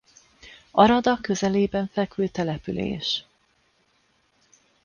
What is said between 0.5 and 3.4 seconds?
Arada közelében fekvő település.